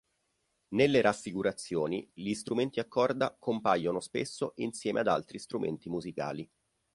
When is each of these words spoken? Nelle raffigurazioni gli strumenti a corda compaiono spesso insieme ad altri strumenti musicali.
Nelle 0.69 0.99
raffigurazioni 0.99 2.09
gli 2.11 2.33
strumenti 2.33 2.79
a 2.79 2.87
corda 2.87 3.35
compaiono 3.37 3.99
spesso 3.99 4.53
insieme 4.55 5.01
ad 5.01 5.07
altri 5.07 5.37
strumenti 5.37 5.89
musicali. 5.89 6.49